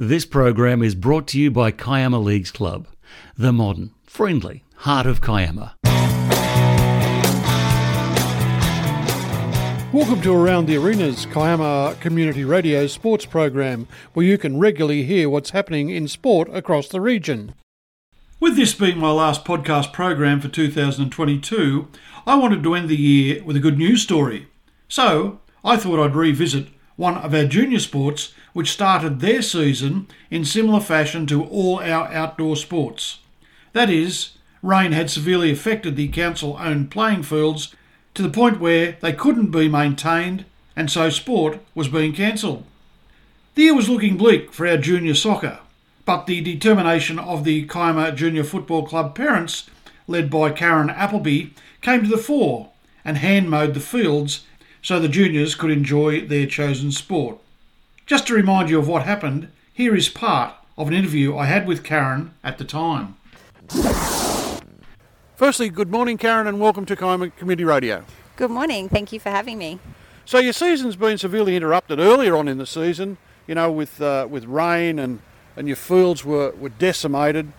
This 0.00 0.24
program 0.24 0.80
is 0.80 0.94
brought 0.94 1.26
to 1.26 1.40
you 1.40 1.50
by 1.50 1.72
Kiama 1.72 2.20
Leagues 2.20 2.52
Club, 2.52 2.86
the 3.36 3.52
modern, 3.52 3.90
friendly 4.04 4.62
heart 4.76 5.06
of 5.08 5.20
Kiama. 5.20 5.74
Welcome 9.92 10.22
to 10.22 10.32
Around 10.32 10.66
the 10.66 10.76
Arenas, 10.76 11.26
Kiama 11.26 11.96
Community 12.00 12.44
Radio 12.44 12.86
sports 12.86 13.26
program, 13.26 13.88
where 14.12 14.24
you 14.24 14.38
can 14.38 14.60
regularly 14.60 15.02
hear 15.02 15.28
what's 15.28 15.50
happening 15.50 15.90
in 15.90 16.06
sport 16.06 16.48
across 16.54 16.86
the 16.86 17.00
region. 17.00 17.56
With 18.38 18.54
this 18.54 18.74
being 18.74 18.98
my 18.98 19.10
last 19.10 19.44
podcast 19.44 19.92
program 19.92 20.40
for 20.40 20.46
2022, 20.46 21.88
I 22.24 22.36
wanted 22.36 22.62
to 22.62 22.74
end 22.76 22.88
the 22.88 22.94
year 22.94 23.42
with 23.42 23.56
a 23.56 23.60
good 23.60 23.78
news 23.78 24.02
story. 24.02 24.46
So, 24.86 25.40
I 25.64 25.76
thought 25.76 25.98
I'd 25.98 26.14
revisit 26.14 26.68
one 26.98 27.16
of 27.16 27.32
our 27.32 27.44
junior 27.44 27.78
sports 27.78 28.34
which 28.52 28.72
started 28.72 29.20
their 29.20 29.40
season 29.40 30.08
in 30.32 30.44
similar 30.44 30.80
fashion 30.80 31.26
to 31.28 31.44
all 31.44 31.78
our 31.78 32.08
outdoor 32.12 32.56
sports. 32.56 33.20
That 33.72 33.88
is, 33.88 34.32
rain 34.62 34.90
had 34.90 35.08
severely 35.08 35.52
affected 35.52 35.94
the 35.94 36.08
council 36.08 36.56
owned 36.58 36.90
playing 36.90 37.22
fields 37.22 37.72
to 38.14 38.22
the 38.22 38.28
point 38.28 38.58
where 38.58 38.98
they 39.00 39.12
couldn't 39.12 39.52
be 39.52 39.68
maintained 39.68 40.44
and 40.74 40.90
so 40.90 41.08
sport 41.08 41.60
was 41.72 41.86
being 41.86 42.12
cancelled. 42.12 42.64
The 43.54 43.62
year 43.62 43.74
was 43.74 43.88
looking 43.88 44.16
bleak 44.16 44.52
for 44.52 44.66
our 44.66 44.76
junior 44.76 45.14
soccer, 45.14 45.60
but 46.04 46.26
the 46.26 46.40
determination 46.40 47.20
of 47.20 47.44
the 47.44 47.64
Kiama 47.66 48.10
Junior 48.10 48.42
Football 48.42 48.86
Club 48.86 49.14
parents, 49.14 49.70
led 50.08 50.30
by 50.30 50.50
Karen 50.50 50.90
Appleby, 50.90 51.50
came 51.80 52.02
to 52.02 52.08
the 52.08 52.18
fore 52.18 52.70
and 53.04 53.18
hand 53.18 53.48
mowed 53.48 53.74
the 53.74 53.80
fields 53.80 54.44
so 54.82 55.00
the 55.00 55.08
juniors 55.08 55.54
could 55.54 55.70
enjoy 55.70 56.26
their 56.26 56.46
chosen 56.46 56.92
sport. 56.92 57.38
Just 58.06 58.26
to 58.26 58.34
remind 58.34 58.70
you 58.70 58.78
of 58.78 58.88
what 58.88 59.02
happened, 59.02 59.48
here 59.72 59.94
is 59.94 60.08
part 60.08 60.54
of 60.76 60.88
an 60.88 60.94
interview 60.94 61.36
I 61.36 61.46
had 61.46 61.66
with 61.66 61.84
Karen 61.84 62.34
at 62.42 62.58
the 62.58 62.64
time. 62.64 63.16
Firstly, 65.36 65.68
good 65.68 65.90
morning, 65.90 66.18
Karen, 66.18 66.46
and 66.46 66.58
welcome 66.60 66.86
to 66.86 66.96
Kiama 66.96 67.30
Community 67.30 67.64
Radio. 67.64 68.04
Good 68.36 68.50
morning. 68.50 68.88
Thank 68.88 69.12
you 69.12 69.20
for 69.20 69.30
having 69.30 69.58
me. 69.58 69.78
So 70.24 70.38
your 70.38 70.52
season's 70.52 70.96
been 70.96 71.18
severely 71.18 71.56
interrupted 71.56 71.98
earlier 71.98 72.36
on 72.36 72.48
in 72.48 72.58
the 72.58 72.66
season, 72.66 73.18
you 73.46 73.54
know, 73.54 73.70
with 73.70 74.00
uh, 74.00 74.26
with 74.28 74.44
rain 74.44 74.98
and, 74.98 75.20
and 75.56 75.66
your 75.66 75.76
fields 75.76 76.24
were, 76.24 76.52
were 76.52 76.68
decimated. 76.68 77.52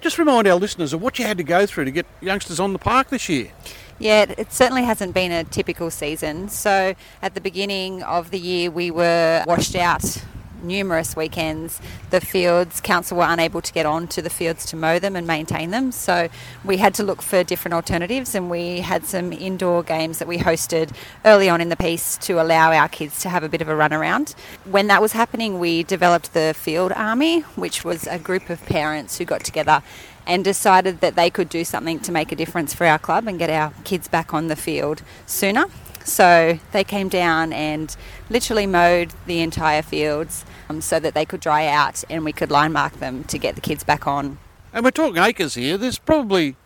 Just 0.00 0.18
remind 0.18 0.46
our 0.46 0.54
listeners 0.54 0.92
of 0.92 1.02
what 1.02 1.18
you 1.18 1.24
had 1.24 1.38
to 1.38 1.44
go 1.44 1.66
through 1.66 1.84
to 1.86 1.90
get 1.90 2.06
youngsters 2.20 2.60
on 2.60 2.72
the 2.72 2.78
park 2.78 3.08
this 3.08 3.28
year. 3.28 3.50
Yeah, 3.98 4.26
it 4.36 4.52
certainly 4.52 4.84
hasn't 4.84 5.12
been 5.12 5.32
a 5.32 5.42
typical 5.42 5.90
season. 5.90 6.48
So 6.48 6.94
at 7.20 7.34
the 7.34 7.40
beginning 7.40 8.02
of 8.04 8.30
the 8.30 8.38
year, 8.38 8.70
we 8.70 8.92
were 8.92 9.42
washed 9.46 9.74
out 9.74 10.22
numerous 10.62 11.16
weekends. 11.16 11.80
The 12.10 12.20
fields, 12.20 12.80
council 12.80 13.18
were 13.18 13.26
unable 13.28 13.60
to 13.60 13.72
get 13.72 13.86
on 13.86 14.08
to 14.08 14.22
the 14.22 14.30
fields 14.30 14.66
to 14.66 14.76
mow 14.76 14.98
them 14.98 15.16
and 15.16 15.26
maintain 15.26 15.70
them. 15.70 15.92
So 15.92 16.28
we 16.64 16.78
had 16.78 16.94
to 16.94 17.02
look 17.02 17.22
for 17.22 17.42
different 17.44 17.74
alternatives 17.74 18.34
and 18.34 18.50
we 18.50 18.80
had 18.80 19.04
some 19.04 19.32
indoor 19.32 19.82
games 19.82 20.18
that 20.18 20.28
we 20.28 20.38
hosted 20.38 20.90
early 21.24 21.48
on 21.48 21.60
in 21.60 21.68
the 21.68 21.76
piece 21.76 22.16
to 22.18 22.40
allow 22.40 22.72
our 22.72 22.88
kids 22.88 23.20
to 23.22 23.28
have 23.28 23.42
a 23.42 23.48
bit 23.48 23.62
of 23.62 23.68
a 23.68 23.76
run 23.76 23.92
around. 23.92 24.34
When 24.64 24.86
that 24.88 25.02
was 25.02 25.12
happening, 25.12 25.58
we 25.58 25.82
developed 25.82 26.34
the 26.34 26.54
Field 26.56 26.92
Army, 26.92 27.40
which 27.56 27.84
was 27.84 28.06
a 28.06 28.18
group 28.18 28.50
of 28.50 28.64
parents 28.66 29.18
who 29.18 29.24
got 29.24 29.44
together 29.44 29.82
and 30.28 30.44
decided 30.44 31.00
that 31.00 31.16
they 31.16 31.30
could 31.30 31.48
do 31.48 31.64
something 31.64 31.98
to 32.00 32.12
make 32.12 32.30
a 32.30 32.36
difference 32.36 32.74
for 32.74 32.86
our 32.86 32.98
club 32.98 33.26
and 33.26 33.38
get 33.38 33.50
our 33.50 33.72
kids 33.84 34.06
back 34.06 34.34
on 34.34 34.48
the 34.48 34.56
field 34.56 35.02
sooner. 35.26 35.64
So 36.04 36.58
they 36.72 36.84
came 36.84 37.08
down 37.08 37.52
and 37.52 37.94
literally 38.30 38.66
mowed 38.66 39.12
the 39.26 39.40
entire 39.40 39.82
fields 39.82 40.44
um, 40.68 40.80
so 40.80 41.00
that 41.00 41.14
they 41.14 41.24
could 41.24 41.40
dry 41.40 41.66
out 41.66 42.04
and 42.08 42.24
we 42.24 42.32
could 42.32 42.50
line 42.50 42.72
mark 42.72 43.00
them 43.00 43.24
to 43.24 43.38
get 43.38 43.54
the 43.54 43.60
kids 43.60 43.84
back 43.84 44.06
on. 44.06 44.38
And 44.72 44.84
we're 44.84 44.90
talking 44.90 45.22
acres 45.22 45.54
here. 45.54 45.76
There's 45.78 45.98
probably, 45.98 46.56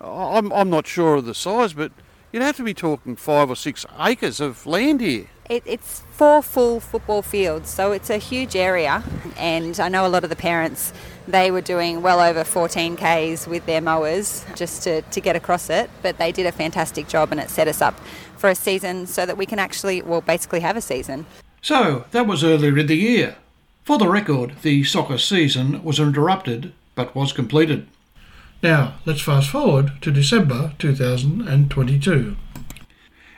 I'm, 0.00 0.52
I'm 0.52 0.70
not 0.70 0.86
sure 0.86 1.16
of 1.16 1.24
the 1.24 1.34
size, 1.34 1.72
but 1.72 1.92
you'd 2.32 2.42
have 2.42 2.56
to 2.56 2.64
be 2.64 2.74
talking 2.74 3.14
five 3.16 3.48
or 3.48 3.56
six 3.56 3.86
acres 3.98 4.40
of 4.40 4.66
land 4.66 5.00
here. 5.00 5.26
It, 5.50 5.62
it's 5.66 6.00
four 6.10 6.42
full 6.42 6.80
football 6.80 7.20
fields, 7.20 7.68
so 7.68 7.92
it's 7.92 8.08
a 8.08 8.16
huge 8.16 8.56
area. 8.56 9.02
And 9.36 9.78
I 9.78 9.88
know 9.88 10.06
a 10.06 10.08
lot 10.08 10.24
of 10.24 10.30
the 10.30 10.36
parents, 10.36 10.92
they 11.28 11.50
were 11.50 11.60
doing 11.60 12.00
well 12.00 12.20
over 12.20 12.44
14 12.44 12.96
Ks 12.96 13.46
with 13.46 13.66
their 13.66 13.82
mowers 13.82 14.44
just 14.54 14.82
to, 14.84 15.02
to 15.02 15.20
get 15.20 15.36
across 15.36 15.68
it. 15.68 15.90
But 16.00 16.16
they 16.16 16.32
did 16.32 16.46
a 16.46 16.52
fantastic 16.52 17.08
job 17.08 17.30
and 17.30 17.40
it 17.40 17.50
set 17.50 17.68
us 17.68 17.82
up 17.82 17.98
for 18.36 18.48
a 18.48 18.54
season 18.54 19.06
so 19.06 19.26
that 19.26 19.36
we 19.36 19.44
can 19.44 19.58
actually, 19.58 20.00
well, 20.00 20.22
basically 20.22 20.60
have 20.60 20.76
a 20.76 20.80
season. 20.80 21.26
So 21.60 22.06
that 22.12 22.26
was 22.26 22.42
earlier 22.42 22.78
in 22.78 22.86
the 22.86 22.96
year. 22.96 23.36
For 23.84 23.98
the 23.98 24.08
record, 24.08 24.54
the 24.62 24.82
soccer 24.84 25.18
season 25.18 25.84
was 25.84 25.98
interrupted 25.98 26.72
but 26.94 27.14
was 27.14 27.32
completed. 27.32 27.86
Now, 28.62 28.94
let's 29.04 29.20
fast 29.20 29.50
forward 29.50 29.92
to 30.00 30.10
December 30.10 30.72
2022. 30.78 32.36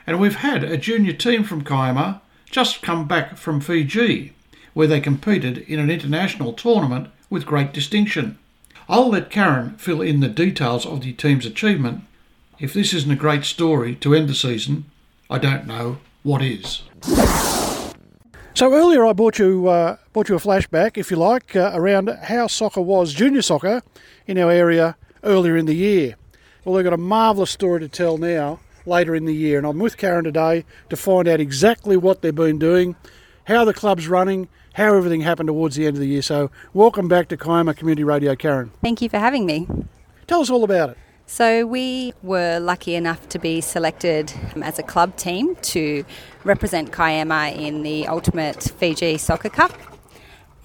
And 0.07 0.21
we've 0.21 0.37
had 0.37 0.63
a 0.63 0.77
junior 0.77 1.11
team 1.11 1.43
from 1.43 1.65
Kiama 1.65 2.21
just 2.49 2.81
come 2.81 3.09
back 3.09 3.35
from 3.35 3.59
Fiji, 3.59 4.31
where 4.73 4.87
they 4.87 5.01
competed 5.01 5.57
in 5.67 5.79
an 5.79 5.89
international 5.89 6.53
tournament 6.53 7.09
with 7.29 7.45
great 7.45 7.73
distinction. 7.73 8.39
I'll 8.87 9.09
let 9.09 9.29
Karen 9.29 9.75
fill 9.77 10.01
in 10.01 10.21
the 10.21 10.29
details 10.29 10.85
of 10.85 11.01
the 11.01 11.11
team's 11.11 11.45
achievement. 11.45 12.03
If 12.57 12.73
this 12.73 12.93
isn't 12.93 13.11
a 13.11 13.17
great 13.17 13.43
story 13.43 13.95
to 13.95 14.15
end 14.15 14.29
the 14.29 14.33
season, 14.33 14.85
I 15.29 15.39
don't 15.39 15.67
know 15.67 15.97
what 16.23 16.41
is. 16.41 16.83
So 18.53 18.73
earlier 18.73 19.05
I 19.05 19.11
brought 19.11 19.37
you 19.39 19.67
uh, 19.67 19.97
brought 20.13 20.29
you 20.29 20.35
a 20.35 20.39
flashback, 20.39 20.97
if 20.97 21.11
you 21.11 21.17
like, 21.17 21.53
uh, 21.53 21.71
around 21.73 22.09
how 22.23 22.47
soccer 22.47 22.81
was, 22.81 23.13
junior 23.13 23.41
soccer, 23.41 23.83
in 24.25 24.37
our 24.37 24.49
area 24.49 24.95
earlier 25.23 25.57
in 25.57 25.65
the 25.65 25.75
year. 25.75 26.15
Well, 26.63 26.75
they've 26.75 26.83
got 26.83 26.93
a 26.93 26.97
marvellous 26.97 27.51
story 27.51 27.81
to 27.81 27.89
tell 27.89 28.17
now, 28.17 28.61
later 28.87 29.15
in 29.15 29.25
the 29.25 29.35
year, 29.35 29.57
and 29.57 29.67
I'm 29.67 29.79
with 29.79 29.97
Karen 29.97 30.23
today 30.23 30.65
to 30.89 30.95
find 30.95 31.27
out 31.27 31.39
exactly 31.39 31.97
what 31.97 32.21
they've 32.21 32.33
been 32.33 32.57
doing, 32.57 32.95
how 33.45 33.65
the 33.65 33.73
club's 33.73 34.07
running, 34.07 34.47
how 34.73 34.95
everything 34.95 35.21
happened 35.21 35.47
towards 35.47 35.75
the 35.75 35.85
end 35.85 35.97
of 35.97 36.01
the 36.01 36.07
year. 36.07 36.21
So, 36.21 36.49
welcome 36.73 37.07
back 37.07 37.27
to 37.29 37.37
Kiama 37.37 37.75
Community 37.75 38.03
Radio, 38.03 38.35
Karen. 38.35 38.71
Thank 38.81 39.01
you 39.01 39.09
for 39.09 39.17
having 39.17 39.45
me. 39.45 39.67
Tell 40.25 40.41
us 40.41 40.49
all 40.49 40.63
about 40.63 40.91
it. 40.91 40.97
So, 41.25 41.65
we 41.65 42.13
were 42.23 42.59
lucky 42.59 42.95
enough 42.95 43.27
to 43.29 43.39
be 43.39 43.59
selected 43.59 44.33
um, 44.55 44.63
as 44.63 44.79
a 44.79 44.83
club 44.83 45.15
team 45.17 45.55
to 45.57 46.05
represent 46.43 46.91
Kiama 46.91 47.49
in 47.49 47.83
the 47.83 48.07
Ultimate 48.07 48.63
Fiji 48.63 49.17
Soccer 49.17 49.49
Cup. 49.49 49.73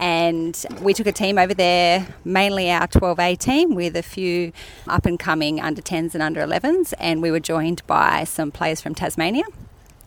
And 0.03 0.67
we 0.81 0.95
took 0.95 1.07
a 1.07 1.13
team 1.13 1.39
over 1.39 1.55
there, 1.55 2.09
mainly 2.25 2.73
our 2.73 2.89
12A 2.89 3.39
team, 3.39 3.77
with 3.77 3.95
a 3.95 4.03
few 4.03 4.53
up 4.89 5.07
and 5.07 5.17
coming 5.17 5.61
under 5.61 5.81
10s 5.81 6.15
and 6.15 6.21
under 6.21 6.41
11s. 6.41 6.93
And 6.99 7.23
we 7.23 7.31
were 7.31 7.39
joined 7.39 7.87
by 7.87 8.25
some 8.25 8.51
players 8.51 8.81
from 8.81 8.97
Tasmania 8.97 9.45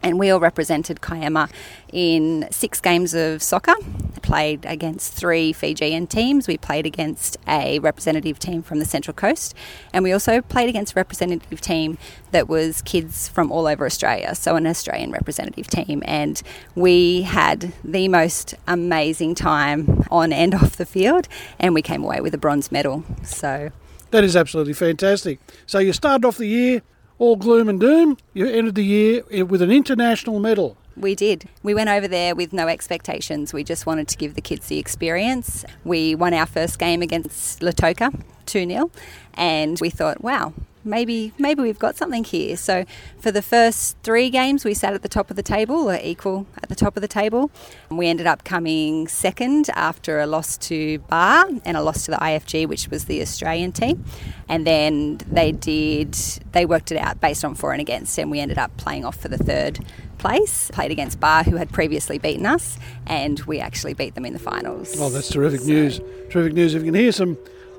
and 0.04 0.20
we 0.20 0.30
all 0.30 0.40
represented 0.40 1.02
Kiama 1.02 1.50
in 1.92 2.48
six 2.52 2.80
games 2.80 3.14
of 3.14 3.42
soccer. 3.42 3.76
Played 4.22 4.66
against 4.66 5.14
three 5.14 5.54
Fijian 5.54 6.08
teams. 6.08 6.48
We 6.48 6.58
played 6.58 6.86
against 6.86 7.38
a 7.48 7.80
representative 7.80 8.40
team 8.40 8.64
from 8.64 8.80
the 8.80 8.86
Central 8.86 9.14
Coast, 9.14 9.54
and 9.94 10.04
we 10.04 10.12
also 10.12 10.42
played 10.42 10.70
against 10.70 10.94
a 10.94 10.96
representative 10.96 11.62
team 11.62 11.98
that 12.32 12.48
was 12.48 12.82
kids 12.82 13.28
from 13.28 13.52
all 13.52 13.68
over 13.68 13.86
Australia, 13.86 14.34
so 14.36 14.56
an 14.56 14.68
Australian 14.68 15.12
representative 15.12 15.68
team. 15.68 16.02
And 16.06 16.42
we 16.76 17.22
had 17.22 17.74
the 17.84 18.08
most 18.08 18.56
amazing 18.68 19.36
time 19.36 20.06
on 20.10 20.34
and 20.34 20.56
off 20.56 20.76
the 20.76 20.86
field, 20.86 21.28
and 21.60 21.74
we 21.74 21.82
came 21.82 22.04
away 22.04 22.20
with 22.22 22.34
a 22.34 22.40
bronze 22.40 22.72
medal. 22.72 23.04
So 23.24 23.72
that 24.12 24.24
is 24.24 24.36
absolutely 24.36 24.74
fantastic. 24.74 25.40
So 25.66 25.80
you 25.80 25.94
started 25.94 26.26
off 26.26 26.38
the 26.38 26.48
year 26.48 26.82
all 27.18 27.36
gloom 27.36 27.70
and 27.70 27.80
doom. 27.80 28.18
You 28.34 28.48
ended 28.48 28.76
the 28.76 28.84
year 28.84 29.46
with 29.46 29.62
an 29.62 29.72
international 29.72 30.40
medal. 30.40 30.78
We 30.98 31.14
did. 31.14 31.50
We 31.62 31.74
went 31.74 31.90
over 31.90 32.08
there 32.08 32.36
with 32.36 32.54
no 32.54 32.68
expectations. 32.68 33.54
We 33.54 33.64
just 33.64 33.86
wanted 33.86 34.08
to 34.10 34.18
give 34.18 34.36
the 34.36 34.42
kids 34.42 34.68
the 34.68 34.80
experience. 34.80 35.66
We 35.84 36.16
won 36.16 36.34
our 36.34 36.46
first 36.46 36.80
game 36.80 37.02
against 37.02 37.60
Lautoka 37.60 38.18
2 38.46 38.68
0, 38.68 38.92
and 39.34 39.80
we 39.82 39.90
thought, 39.90 40.22
wow, 40.22 40.54
maybe 40.86 41.34
maybe 41.38 41.62
we've 41.62 41.80
got 41.80 41.96
something 41.96 42.24
here. 42.24 42.56
So 42.56 42.86
for 43.18 43.32
the 43.32 43.42
first 43.42 43.98
three 44.04 44.30
games, 44.30 44.64
we 44.64 44.74
sat 44.74 44.94
at 44.94 45.02
the 45.02 45.10
top 45.10 45.30
of 45.30 45.36
the 45.36 45.44
table, 45.44 45.90
or 45.90 46.00
equal 46.02 46.46
at 46.62 46.70
the 46.70 46.76
top 46.76 46.96
of 46.96 47.02
the 47.02 47.08
table. 47.08 47.52
We 47.90 48.08
ended 48.08 48.28
up 48.28 48.44
coming 48.44 49.08
second 49.08 49.70
after 49.74 50.20
a 50.20 50.28
loss 50.28 50.58
to 50.58 51.00
Ba 51.00 51.62
and 51.66 51.76
a 51.76 51.82
loss 51.82 52.06
to 52.06 52.12
the 52.12 52.18
IFG, 52.18 52.68
which 52.68 52.90
was 52.90 53.06
the 53.06 53.22
Australian 53.22 53.72
team. 53.72 54.06
And 54.48 54.66
then 54.66 55.20
they 55.30 55.52
did 55.52 56.14
they 56.52 56.66
worked 56.66 56.92
it 56.92 56.98
out 56.98 57.20
based 57.20 57.44
on 57.44 57.56
for 57.56 57.72
and 57.72 57.82
against, 57.82 58.18
and 58.18 58.30
we 58.30 58.40
ended 58.40 58.58
up 58.58 58.76
playing 58.78 59.06
off 59.06 59.18
for 59.18 59.28
the 59.28 59.38
third 59.38 59.80
place. 60.18 60.70
Played 60.72 60.92
against 60.92 61.20
Ba, 61.20 61.44
who 61.44 61.56
had 61.56 61.72
previously 61.72 62.18
beaten 62.18 62.46
us, 62.46 62.78
and 63.06 63.40
we 63.42 63.60
actually 63.60 63.94
beat 63.94 64.16
them 64.16 64.26
in 64.26 64.34
the 64.34 64.40
finals. 64.40 64.96
Oh, 65.00 65.10
that's 65.10 65.30
terrific 65.30 65.62
so. 65.62 65.68
news! 65.68 66.00
Terrific 66.30 66.54
news. 66.54 66.74
If 66.74 66.84
you 66.84 66.92
can 66.92 67.00
hear 67.00 67.12
some 67.12 67.38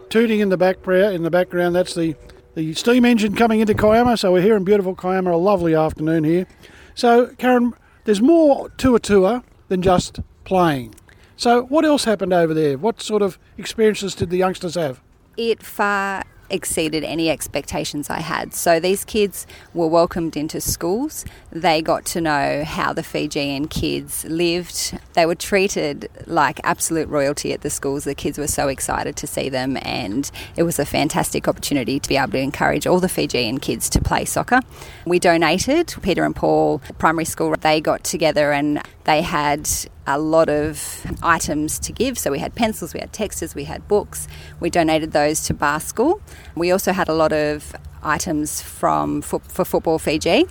tooting 0.08 0.40
in 0.40 0.48
the 0.48 0.56
back 0.56 0.86
in 0.86 1.22
the 1.22 1.30
background, 1.30 1.74
that's 1.74 1.94
the 1.94 2.14
the 2.56 2.72
steam 2.72 3.04
engine 3.04 3.36
coming 3.36 3.60
into 3.60 3.74
Kiama. 3.74 4.16
So 4.16 4.32
we're 4.32 4.42
here 4.42 4.56
in 4.56 4.64
beautiful 4.64 4.96
Kiama, 4.96 5.32
a 5.32 5.36
lovely 5.36 5.74
afternoon 5.74 6.24
here. 6.24 6.46
So, 6.94 7.28
Karen, 7.38 7.74
there's 8.04 8.22
more 8.22 8.70
to 8.70 8.96
a 8.96 8.98
tour 8.98 9.44
than 9.68 9.82
just 9.82 10.20
playing. 10.44 10.94
So, 11.36 11.64
what 11.64 11.84
else 11.84 12.04
happened 12.04 12.32
over 12.32 12.54
there? 12.54 12.78
What 12.78 13.02
sort 13.02 13.20
of 13.20 13.38
experiences 13.58 14.14
did 14.14 14.30
the 14.30 14.38
youngsters 14.38 14.74
have? 14.74 15.02
It 15.36 15.62
far 15.62 16.24
exceeded 16.50 17.04
any 17.04 17.30
expectations 17.30 18.10
I 18.10 18.20
had. 18.20 18.54
So 18.54 18.80
these 18.80 19.04
kids 19.04 19.46
were 19.74 19.86
welcomed 19.86 20.36
into 20.36 20.60
schools. 20.60 21.24
They 21.50 21.82
got 21.82 22.04
to 22.06 22.20
know 22.20 22.64
how 22.64 22.92
the 22.92 23.02
Fijian 23.02 23.68
kids 23.68 24.24
lived. 24.24 24.98
They 25.14 25.26
were 25.26 25.34
treated 25.34 26.08
like 26.26 26.60
absolute 26.64 27.08
royalty 27.08 27.52
at 27.52 27.62
the 27.62 27.70
schools. 27.70 28.04
The 28.04 28.14
kids 28.14 28.38
were 28.38 28.46
so 28.46 28.68
excited 28.68 29.16
to 29.16 29.26
see 29.26 29.48
them, 29.48 29.76
and 29.82 30.30
it 30.56 30.62
was 30.62 30.78
a 30.78 30.84
fantastic 30.84 31.48
opportunity 31.48 31.98
to 31.98 32.08
be 32.08 32.16
able 32.16 32.32
to 32.32 32.38
encourage 32.38 32.86
all 32.86 33.00
the 33.00 33.08
Fijian 33.08 33.58
kids 33.58 33.88
to 33.90 34.00
play 34.00 34.24
soccer. 34.24 34.60
We 35.04 35.18
donated 35.18 35.94
Peter 36.02 36.24
and 36.24 36.34
Paul 36.34 36.80
Primary 36.98 37.24
School. 37.24 37.54
They 37.60 37.80
got 37.80 38.04
together 38.04 38.52
and 38.52 38.82
they 39.06 39.22
had 39.22 39.70
a 40.06 40.18
lot 40.18 40.48
of 40.48 41.06
items 41.22 41.78
to 41.78 41.92
give. 41.92 42.18
So 42.18 42.30
we 42.30 42.40
had 42.40 42.54
pencils, 42.54 42.92
we 42.92 43.00
had 43.00 43.12
texters, 43.12 43.54
we 43.54 43.64
had 43.64 43.86
books. 43.88 44.26
We 44.60 44.68
donated 44.68 45.12
those 45.12 45.44
to 45.44 45.54
Ba 45.54 45.80
School. 45.80 46.20
We 46.56 46.72
also 46.72 46.92
had 46.92 47.08
a 47.08 47.14
lot 47.14 47.32
of 47.32 47.74
items 48.02 48.60
from 48.60 49.22
for, 49.22 49.40
for 49.40 49.64
Football 49.64 49.98
Fiji 49.98 50.46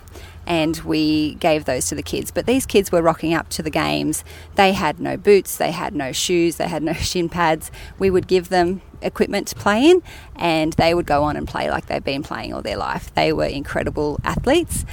and 0.48 0.78
we 0.80 1.36
gave 1.36 1.66
those 1.66 1.88
to 1.90 1.96
the 1.96 2.04
kids. 2.04 2.32
But 2.32 2.46
these 2.46 2.66
kids 2.66 2.92
were 2.92 3.02
rocking 3.02 3.34
up 3.34 3.50
to 3.50 3.64
the 3.64 3.70
games. 3.70 4.24
They 4.56 4.74
had 4.74 5.00
no 5.00 5.18
boots, 5.18 5.58
they 5.58 5.72
had 5.72 5.96
no 5.96 6.12
shoes, 6.12 6.58
they 6.58 6.68
had 6.68 6.84
no 6.84 6.94
shin 7.10 7.30
pads. 7.30 7.72
We 8.00 8.10
would 8.10 8.28
give 8.28 8.50
them 8.50 8.82
equipment 9.02 9.48
to 9.50 9.56
play 9.56 9.90
in, 9.90 10.02
and 10.36 10.74
they 10.74 10.94
would 10.94 11.06
go 11.06 11.24
on 11.24 11.36
and 11.36 11.48
play 11.48 11.70
like 11.70 11.88
they've 11.88 12.04
been 12.04 12.24
playing 12.24 12.54
all 12.54 12.62
their 12.62 12.78
life. 12.78 13.14
They 13.16 13.34
were 13.34 13.46
incredible 13.46 14.20
athletes. 14.24 14.86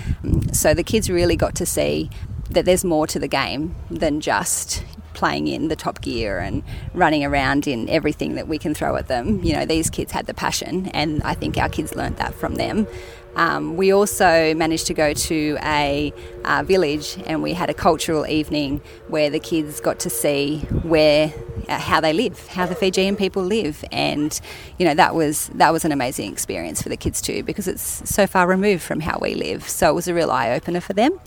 So 0.53 0.75
the 0.75 0.83
kids 0.83 1.11
really 1.11 1.37
got 1.37 1.55
to 1.57 1.67
see 1.67 2.11
that 2.55 2.65
there's 2.65 2.85
more 2.85 3.07
to 3.07 3.19
the 3.19 3.29
game 3.29 3.75
than 3.91 4.21
just 4.21 4.85
playing 5.15 5.47
in 5.47 5.69
the 5.69 5.77
top 5.77 6.01
gear 6.01 6.39
and 6.39 6.63
running 6.95 7.25
around 7.25 7.67
in 7.67 7.89
everything 7.89 8.35
that 8.35 8.49
we 8.49 8.59
can 8.59 8.75
throw 8.75 8.97
at 8.97 9.09
them. 9.09 9.43
You 9.43 9.55
know, 9.55 9.65
these 9.65 9.91
kids 9.91 10.13
had 10.13 10.27
the 10.27 10.35
passion, 10.35 10.89
and 10.89 11.23
I 11.23 11.35
think 11.35 11.59
our 11.59 11.69
kids 11.69 11.95
learned 11.95 12.17
that 12.17 12.35
from 12.35 12.55
them. 12.57 12.87
Um, 13.35 13.77
we 13.77 13.93
also 13.93 14.55
managed 14.55 14.87
to 14.89 14.95
go 14.95 15.15
to 15.15 15.57
a 15.63 16.13
uh, 16.45 16.63
village 16.65 17.17
and 17.27 17.43
we 17.43 17.55
had 17.55 17.71
a 17.71 17.75
cultural 17.75 18.27
evening 18.27 18.83
where 19.09 19.31
the 19.31 19.41
kids 19.41 19.81
got 19.81 20.01
to 20.01 20.11
see 20.11 20.59
where 20.83 21.33
uh, 21.69 21.79
how 21.79 22.01
they 22.01 22.13
live, 22.13 22.47
how 22.49 22.67
the 22.67 22.75
Fijian 22.75 23.17
people 23.17 23.43
live, 23.43 23.85
and 23.91 24.39
you 24.79 24.85
know 24.85 24.95
that 24.95 25.15
was 25.15 25.49
that 25.55 25.73
was 25.73 25.85
an 25.85 25.93
amazing 25.93 26.31
experience 26.31 26.83
for 26.83 26.91
the 26.91 26.97
kids 26.97 27.23
too 27.23 27.43
because 27.43 27.69
it's 27.69 28.03
so 28.09 28.27
far 28.27 28.47
removed 28.47 28.83
from 28.83 29.01
how 29.01 29.19
we 29.21 29.35
live. 29.35 29.67
So 29.67 29.89
it 29.89 29.95
was 29.95 30.09
a 30.09 30.15
real 30.15 30.31
eye 30.31 30.51
opener 30.51 30.81
for 30.81 30.93
them. 30.93 31.19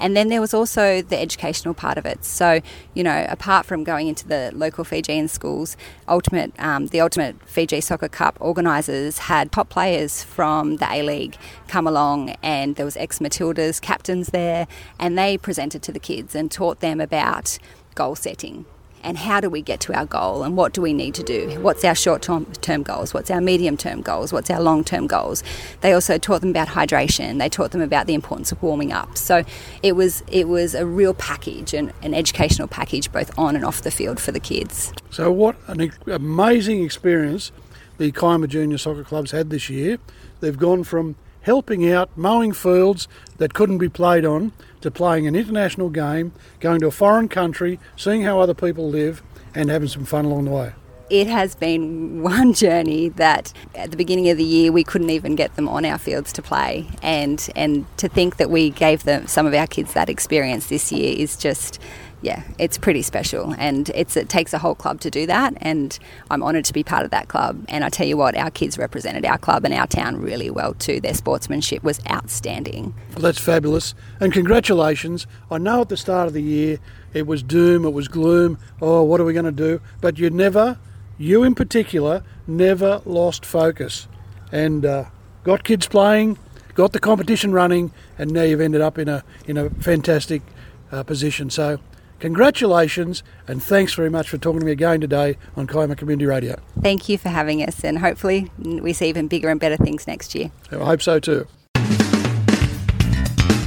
And 0.00 0.16
then 0.16 0.28
there 0.28 0.40
was 0.40 0.54
also 0.54 1.02
the 1.02 1.18
educational 1.18 1.74
part 1.74 1.98
of 1.98 2.06
it. 2.06 2.24
So, 2.24 2.60
you 2.94 3.02
know, 3.02 3.26
apart 3.28 3.66
from 3.66 3.84
going 3.84 4.08
into 4.08 4.26
the 4.26 4.50
local 4.54 4.84
Fijian 4.84 5.28
schools, 5.28 5.76
Ultimate, 6.06 6.52
um, 6.58 6.86
the 6.86 7.00
Ultimate 7.00 7.36
Fiji 7.48 7.80
Soccer 7.80 8.08
Cup 8.08 8.36
organisers 8.40 9.18
had 9.18 9.50
top 9.50 9.68
players 9.68 10.22
from 10.22 10.76
the 10.76 10.86
A 10.90 11.02
League 11.02 11.36
come 11.66 11.86
along, 11.86 12.30
and 12.42 12.76
there 12.76 12.84
was 12.84 12.96
ex 12.96 13.18
Matildas 13.18 13.80
captains 13.80 14.28
there, 14.28 14.66
and 14.98 15.18
they 15.18 15.36
presented 15.36 15.82
to 15.82 15.92
the 15.92 16.00
kids 16.00 16.34
and 16.34 16.50
taught 16.50 16.80
them 16.80 17.00
about 17.00 17.58
goal 17.94 18.14
setting 18.14 18.64
and 19.02 19.18
how 19.18 19.40
do 19.40 19.48
we 19.50 19.62
get 19.62 19.80
to 19.80 19.94
our 19.94 20.06
goal? 20.06 20.42
And 20.42 20.56
what 20.56 20.72
do 20.72 20.82
we 20.82 20.92
need 20.92 21.14
to 21.14 21.22
do? 21.22 21.58
What's 21.60 21.84
our 21.84 21.94
short 21.94 22.22
term 22.22 22.82
goals? 22.82 23.14
What's 23.14 23.30
our 23.30 23.40
medium 23.40 23.76
term 23.76 24.02
goals? 24.02 24.32
What's 24.32 24.50
our 24.50 24.60
long 24.60 24.84
term 24.84 25.06
goals? 25.06 25.42
They 25.80 25.92
also 25.92 26.18
taught 26.18 26.40
them 26.40 26.50
about 26.50 26.68
hydration. 26.68 27.38
They 27.38 27.48
taught 27.48 27.70
them 27.70 27.80
about 27.80 28.06
the 28.06 28.14
importance 28.14 28.52
of 28.52 28.62
warming 28.62 28.92
up. 28.92 29.16
So 29.16 29.44
it 29.82 29.92
was 29.92 30.22
it 30.28 30.48
was 30.48 30.74
a 30.74 30.86
real 30.86 31.14
package 31.14 31.74
and 31.74 31.92
an 32.02 32.14
educational 32.14 32.68
package 32.68 33.10
both 33.12 33.36
on 33.38 33.56
and 33.56 33.64
off 33.64 33.82
the 33.82 33.90
field 33.90 34.20
for 34.20 34.32
the 34.32 34.40
kids. 34.40 34.92
So 35.10 35.30
what 35.30 35.56
an 35.66 35.92
amazing 36.06 36.82
experience 36.84 37.52
the 37.98 38.12
Kiama 38.12 38.46
Junior 38.46 38.78
Soccer 38.78 39.04
Clubs 39.04 39.32
had 39.32 39.50
this 39.50 39.68
year. 39.68 39.98
They've 40.40 40.56
gone 40.56 40.84
from 40.84 41.16
helping 41.42 41.90
out 41.90 42.10
mowing 42.16 42.52
fields 42.52 43.08
that 43.38 43.54
couldn't 43.54 43.78
be 43.78 43.88
played 43.88 44.24
on 44.24 44.52
to 44.80 44.90
playing 44.90 45.26
an 45.26 45.34
international 45.34 45.90
game, 45.90 46.32
going 46.60 46.80
to 46.80 46.86
a 46.86 46.90
foreign 46.90 47.28
country, 47.28 47.78
seeing 47.96 48.22
how 48.22 48.40
other 48.40 48.54
people 48.54 48.88
live, 48.88 49.22
and 49.54 49.70
having 49.70 49.88
some 49.88 50.04
fun 50.04 50.24
along 50.24 50.44
the 50.44 50.50
way. 50.50 50.72
It 51.10 51.26
has 51.26 51.54
been 51.54 52.22
one 52.22 52.52
journey 52.52 53.08
that 53.10 53.52
at 53.74 53.90
the 53.90 53.96
beginning 53.96 54.28
of 54.28 54.36
the 54.36 54.44
year 54.44 54.70
we 54.70 54.84
couldn't 54.84 55.08
even 55.10 55.36
get 55.36 55.56
them 55.56 55.66
on 55.68 55.84
our 55.86 55.96
fields 55.96 56.32
to 56.34 56.42
play, 56.42 56.86
and 57.02 57.48
and 57.56 57.86
to 57.96 58.08
think 58.08 58.36
that 58.36 58.50
we 58.50 58.70
gave 58.70 59.04
them 59.04 59.26
some 59.26 59.46
of 59.46 59.54
our 59.54 59.66
kids 59.66 59.94
that 59.94 60.10
experience 60.10 60.66
this 60.66 60.92
year 60.92 61.14
is 61.16 61.36
just 61.36 61.80
yeah, 62.20 62.42
it's 62.58 62.76
pretty 62.78 63.02
special, 63.02 63.54
and 63.58 63.90
it's, 63.94 64.16
it 64.16 64.28
takes 64.28 64.52
a 64.52 64.58
whole 64.58 64.74
club 64.74 65.00
to 65.02 65.10
do 65.10 65.26
that. 65.26 65.54
And 65.58 65.96
I'm 66.30 66.42
honoured 66.42 66.64
to 66.64 66.72
be 66.72 66.82
part 66.82 67.04
of 67.04 67.10
that 67.12 67.28
club. 67.28 67.64
And 67.68 67.84
I 67.84 67.88
tell 67.88 68.06
you 68.06 68.16
what, 68.16 68.36
our 68.36 68.50
kids 68.50 68.76
represented 68.76 69.24
our 69.24 69.38
club 69.38 69.64
and 69.64 69.72
our 69.72 69.86
town 69.86 70.20
really 70.20 70.50
well 70.50 70.74
too. 70.74 71.00
Their 71.00 71.14
sportsmanship 71.14 71.82
was 71.84 72.00
outstanding. 72.10 72.94
Well, 73.14 73.22
that's 73.22 73.38
fabulous, 73.38 73.94
and 74.20 74.32
congratulations. 74.32 75.26
I 75.50 75.58
know 75.58 75.82
at 75.82 75.88
the 75.88 75.96
start 75.96 76.26
of 76.26 76.32
the 76.32 76.42
year 76.42 76.78
it 77.14 77.26
was 77.26 77.42
doom, 77.42 77.84
it 77.84 77.92
was 77.92 78.08
gloom. 78.08 78.58
Oh, 78.82 79.02
what 79.02 79.20
are 79.20 79.24
we 79.24 79.32
going 79.32 79.44
to 79.44 79.52
do? 79.52 79.80
But 80.00 80.18
you 80.18 80.30
never, 80.30 80.78
you 81.18 81.44
in 81.44 81.54
particular, 81.54 82.24
never 82.46 83.00
lost 83.04 83.46
focus, 83.46 84.08
and 84.50 84.84
uh, 84.84 85.04
got 85.44 85.62
kids 85.62 85.86
playing, 85.86 86.36
got 86.74 86.92
the 86.92 87.00
competition 87.00 87.52
running, 87.52 87.92
and 88.18 88.32
now 88.32 88.42
you've 88.42 88.60
ended 88.60 88.80
up 88.80 88.98
in 88.98 89.08
a 89.08 89.24
in 89.46 89.56
a 89.56 89.70
fantastic 89.70 90.42
uh, 90.90 91.02
position. 91.02 91.50
So 91.50 91.78
Congratulations 92.20 93.22
and 93.46 93.62
thanks 93.62 93.94
very 93.94 94.10
much 94.10 94.28
for 94.28 94.38
talking 94.38 94.58
to 94.58 94.66
me 94.66 94.72
again 94.72 95.00
today 95.00 95.36
on 95.56 95.68
Kiama 95.68 95.96
Community 95.96 96.26
Radio. 96.26 96.58
Thank 96.82 97.08
you 97.08 97.16
for 97.16 97.28
having 97.28 97.62
us, 97.62 97.84
and 97.84 98.00
hopefully, 98.00 98.50
we 98.58 98.92
see 98.92 99.08
even 99.08 99.28
bigger 99.28 99.48
and 99.48 99.60
better 99.60 99.76
things 99.76 100.08
next 100.08 100.34
year. 100.34 100.50
I 100.72 100.76
hope 100.84 101.00
so 101.00 101.20
too. 101.20 101.46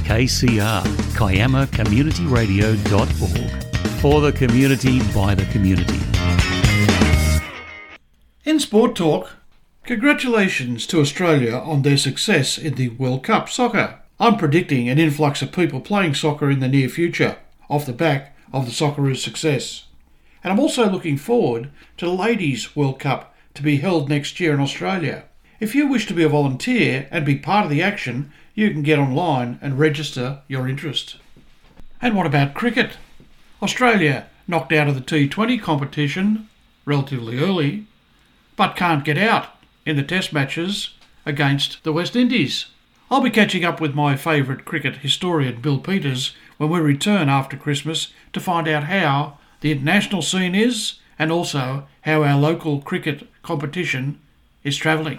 KCR, 0.04 0.84
Kiama 1.16 1.66
Community 1.68 2.26
Radio.org. 2.26 3.08
For 4.02 4.20
the 4.20 4.32
community, 4.32 5.00
by 5.14 5.34
the 5.34 5.46
community. 5.46 5.98
In 8.44 8.60
Sport 8.60 8.96
Talk, 8.96 9.30
congratulations 9.84 10.86
to 10.88 11.00
Australia 11.00 11.54
on 11.54 11.82
their 11.82 11.96
success 11.96 12.58
in 12.58 12.74
the 12.74 12.90
World 12.90 13.22
Cup 13.22 13.48
soccer. 13.48 14.00
I'm 14.20 14.36
predicting 14.36 14.90
an 14.90 14.98
influx 14.98 15.40
of 15.40 15.52
people 15.52 15.80
playing 15.80 16.14
soccer 16.14 16.50
in 16.50 16.60
the 16.60 16.68
near 16.68 16.88
future, 16.90 17.38
off 17.70 17.86
the 17.86 17.92
back 17.92 18.31
of 18.52 18.66
the 18.66 18.72
Socceroos' 18.72 19.18
success. 19.18 19.86
And 20.44 20.52
I'm 20.52 20.60
also 20.60 20.88
looking 20.88 21.16
forward 21.16 21.70
to 21.96 22.06
the 22.06 22.12
Ladies 22.12 22.76
World 22.76 22.98
Cup 22.98 23.34
to 23.54 23.62
be 23.62 23.78
held 23.78 24.08
next 24.08 24.40
year 24.40 24.54
in 24.54 24.60
Australia. 24.60 25.24
If 25.60 25.74
you 25.74 25.86
wish 25.86 26.06
to 26.06 26.14
be 26.14 26.24
a 26.24 26.28
volunteer 26.28 27.08
and 27.10 27.24
be 27.24 27.36
part 27.36 27.64
of 27.64 27.70
the 27.70 27.82
action, 27.82 28.32
you 28.54 28.70
can 28.70 28.82
get 28.82 28.98
online 28.98 29.58
and 29.62 29.78
register 29.78 30.40
your 30.48 30.68
interest. 30.68 31.16
And 32.00 32.16
what 32.16 32.26
about 32.26 32.54
cricket? 32.54 32.96
Australia 33.62 34.26
knocked 34.48 34.72
out 34.72 34.88
of 34.88 34.94
the 34.94 35.00
T20 35.00 35.62
competition 35.62 36.48
relatively 36.84 37.38
early, 37.38 37.86
but 38.56 38.76
can't 38.76 39.04
get 39.04 39.16
out 39.16 39.46
in 39.86 39.96
the 39.96 40.02
Test 40.02 40.32
matches 40.32 40.90
against 41.24 41.82
the 41.84 41.92
West 41.92 42.16
Indies. 42.16 42.66
I'll 43.10 43.20
be 43.20 43.30
catching 43.30 43.64
up 43.64 43.80
with 43.80 43.94
my 43.94 44.16
favourite 44.16 44.64
cricket 44.64 44.96
historian 44.96 45.60
Bill 45.60 45.78
Peters 45.78 46.34
when 46.68 46.82
we 46.82 46.92
return 46.92 47.28
after 47.28 47.56
Christmas 47.56 48.12
to 48.32 48.40
find 48.40 48.68
out 48.68 48.84
how 48.84 49.38
the 49.60 49.72
international 49.72 50.22
scene 50.22 50.54
is 50.54 50.94
and 51.18 51.30
also 51.30 51.86
how 52.02 52.22
our 52.22 52.38
local 52.38 52.80
cricket 52.80 53.28
competition 53.42 54.20
is 54.64 54.76
travelling. 54.76 55.18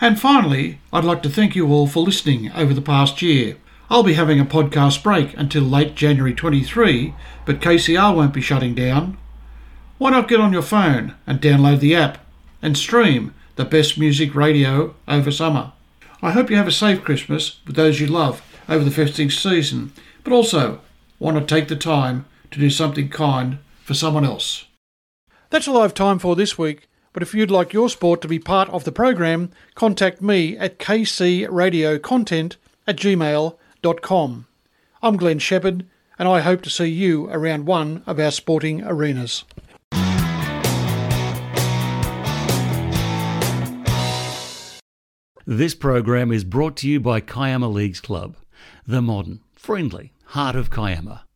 And 0.00 0.18
finally, 0.18 0.80
I'd 0.92 1.04
like 1.04 1.22
to 1.24 1.28
thank 1.28 1.54
you 1.54 1.70
all 1.70 1.86
for 1.86 2.00
listening 2.00 2.50
over 2.52 2.72
the 2.72 2.80
past 2.80 3.20
year. 3.20 3.56
I'll 3.90 4.02
be 4.02 4.14
having 4.14 4.40
a 4.40 4.46
podcast 4.46 5.02
break 5.02 5.36
until 5.36 5.62
late 5.62 5.94
January 5.94 6.32
23, 6.32 7.14
but 7.44 7.60
KCR 7.60 8.14
won't 8.14 8.32
be 8.32 8.40
shutting 8.40 8.74
down. 8.74 9.18
Why 9.98 10.10
not 10.10 10.28
get 10.28 10.40
on 10.40 10.52
your 10.52 10.62
phone 10.62 11.14
and 11.26 11.40
download 11.40 11.80
the 11.80 11.94
app 11.94 12.24
and 12.62 12.78
stream 12.78 13.34
the 13.56 13.64
best 13.64 13.98
music 13.98 14.34
radio 14.34 14.94
over 15.06 15.30
summer? 15.30 15.72
I 16.22 16.30
hope 16.30 16.50
you 16.50 16.56
have 16.56 16.68
a 16.68 16.72
safe 16.72 17.02
Christmas 17.02 17.60
with 17.66 17.76
those 17.76 18.00
you 18.00 18.06
love 18.06 18.42
over 18.68 18.84
the 18.84 18.90
festive 18.90 19.32
season 19.32 19.92
but 20.24 20.32
also 20.32 20.80
want 21.18 21.38
to 21.38 21.54
take 21.54 21.68
the 21.68 21.76
time 21.76 22.26
to 22.50 22.58
do 22.58 22.70
something 22.70 23.08
kind 23.08 23.58
for 23.84 23.94
someone 23.94 24.24
else. 24.24 24.66
That's 25.50 25.66
all 25.66 25.78
I 25.78 25.82
have 25.82 25.94
time 25.94 26.18
for 26.18 26.36
this 26.36 26.56
week. 26.56 26.88
But 27.12 27.24
if 27.24 27.34
you'd 27.34 27.50
like 27.50 27.72
your 27.72 27.88
sport 27.88 28.20
to 28.22 28.28
be 28.28 28.38
part 28.38 28.68
of 28.68 28.84
the 28.84 28.92
program, 28.92 29.50
contact 29.74 30.22
me 30.22 30.56
at 30.56 30.78
kcradiocontent 30.78 32.56
at 32.86 32.96
gmail.com. 32.96 34.46
I'm 35.02 35.16
Glenn 35.16 35.38
Shepherd, 35.40 35.86
and 36.18 36.28
I 36.28 36.40
hope 36.40 36.62
to 36.62 36.70
see 36.70 36.86
you 36.86 37.28
around 37.30 37.66
one 37.66 38.04
of 38.06 38.20
our 38.20 38.30
sporting 38.30 38.84
arenas. 38.84 39.44
This 45.46 45.74
program 45.74 46.30
is 46.30 46.44
brought 46.44 46.76
to 46.76 46.88
you 46.88 47.00
by 47.00 47.20
Kiama 47.20 47.66
Leagues 47.66 48.00
Club, 48.00 48.36
the 48.86 49.02
modern 49.02 49.40
friendly 49.60 50.10
heart 50.24 50.56
of 50.56 50.70
Kiama. 50.70 51.26